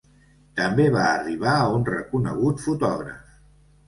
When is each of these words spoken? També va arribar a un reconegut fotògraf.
També 0.59 0.85
va 0.95 1.03
arribar 1.09 1.53
a 1.57 1.67
un 1.79 1.85
reconegut 1.89 2.65
fotògraf. 2.65 3.29